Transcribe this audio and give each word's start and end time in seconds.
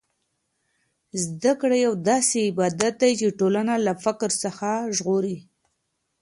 زده 1.23 1.53
کړه 1.61 1.77
یو 1.85 1.93
داسې 2.09 2.37
عبادت 2.49 2.93
دی 3.01 3.11
چې 3.19 3.37
ټولنه 3.39 3.73
له 3.85 3.93
فقر 4.03 4.29
څخه 4.43 4.69
ژغوري. 4.95 5.37